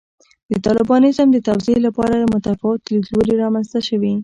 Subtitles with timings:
[0.51, 4.13] د طالبانیزم د توضیح لپاره متفاوت لیدلوري رامنځته شوي.